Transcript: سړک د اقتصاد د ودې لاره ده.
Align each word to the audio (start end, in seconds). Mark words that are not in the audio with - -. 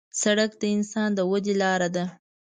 سړک 0.21 0.51
د 0.61 0.63
اقتصاد 0.73 1.09
د 1.17 1.19
ودې 1.31 1.53
لاره 1.61 1.89
ده. 1.95 2.05